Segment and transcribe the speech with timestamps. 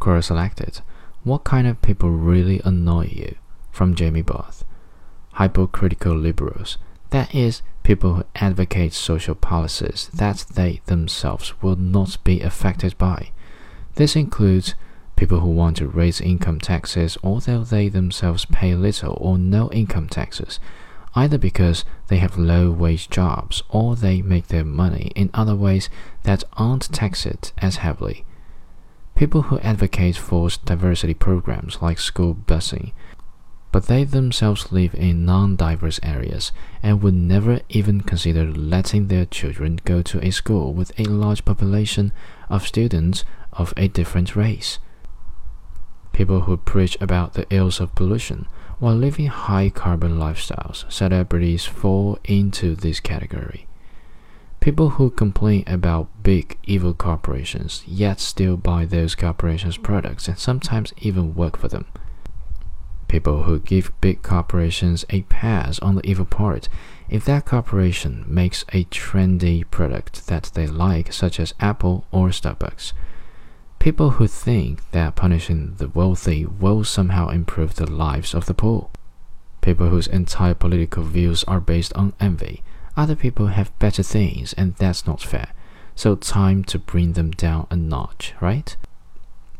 [0.00, 0.80] Quora selected
[1.24, 3.34] What kind of people really annoy you?
[3.70, 4.64] from Jamie Barth.
[5.38, 6.78] Hypocritical liberals,
[7.10, 13.30] that is, people who advocate social policies that they themselves will not be affected by.
[13.96, 14.74] This includes
[15.16, 20.08] people who want to raise income taxes although they themselves pay little or no income
[20.08, 20.58] taxes,
[21.14, 25.90] either because they have low wage jobs or they make their money in other ways
[26.22, 28.24] that aren't taxed as heavily.
[29.20, 32.94] People who advocate forced diversity programs like school busing,
[33.70, 39.26] but they themselves live in non diverse areas and would never even consider letting their
[39.26, 42.14] children go to a school with a large population
[42.48, 43.22] of students
[43.52, 44.78] of a different race.
[46.14, 52.18] People who preach about the ills of pollution while living high carbon lifestyles, celebrities fall
[52.24, 53.66] into this category.
[54.70, 60.94] People who complain about big evil corporations yet still buy those corporations' products and sometimes
[60.98, 61.86] even work for them.
[63.08, 66.68] People who give big corporations a pass on the evil part
[67.08, 72.92] if that corporation makes a trendy product that they like, such as Apple or Starbucks.
[73.80, 78.88] People who think that punishing the wealthy will somehow improve the lives of the poor.
[79.62, 82.62] People whose entire political views are based on envy
[82.96, 85.52] other people have better things, and that's not fair.
[85.94, 88.76] So, time to bring them down a notch, right?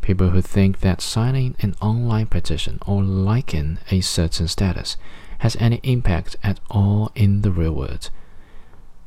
[0.00, 4.96] People who think that signing an online petition or liking a certain status
[5.40, 8.10] has any impact at all in the real world.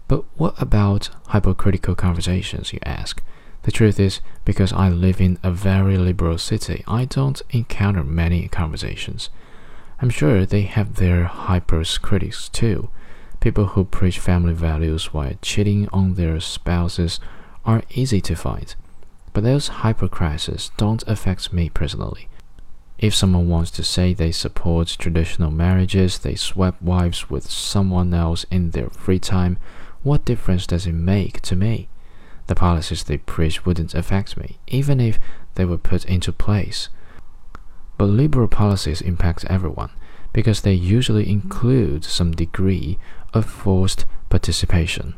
[0.08, 3.22] But what about hypocritical conversations, you ask?
[3.64, 8.48] The truth is, because I live in a very liberal city, I don't encounter many
[8.48, 9.30] conversations.
[10.00, 12.90] I'm sure they have their hypercritics too
[13.44, 17.20] People who preach family values while cheating on their spouses
[17.66, 18.74] are easy to find,
[19.34, 22.30] but those hypocrisies don't affect me personally.
[23.00, 28.46] If someone wants to say they support traditional marriages, they swap wives with someone else
[28.50, 29.58] in their free time,
[30.04, 31.90] what difference does it make to me?
[32.48, 35.20] The policies they preach wouldn't affect me, even if
[35.56, 36.88] they were put into place.
[37.98, 39.92] But liberal policies impact everyone
[40.34, 42.98] because they usually include some degree
[43.34, 45.16] of forced participation.